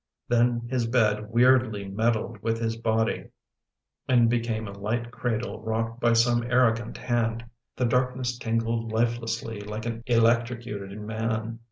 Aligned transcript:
Then 0.27 0.61
his 0.67 0.87
bed 0.87 1.29
weirdly 1.29 1.87
meddled 1.87 2.41
with 2.41 2.57
his 2.59 2.75
body 2.75 3.29
and 4.07 4.31
became 4.31 4.67
a 4.67 4.71
light 4.71 5.11
cradle 5.11 5.61
rocked 5.61 5.99
by 6.01 6.13
some 6.13 6.41
arrogant 6.41 6.97
hand. 6.97 7.45
The 7.75 7.85
dark 7.85 8.15
ness 8.17 8.35
tingled 8.35 8.91
lifelessly, 8.91 9.59
like 9.61 9.85
an 9.85 10.01
electrocuted 10.07 10.99
man. 10.99 11.59